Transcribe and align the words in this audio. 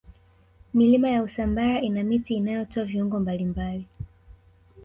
milima 0.73 1.09
ya 1.09 1.23
usambara 1.23 1.81
ina 1.81 2.03
miti 2.03 2.35
inayotoa 2.35 2.83
viungo 2.85 3.19
mbalimbali 3.19 3.85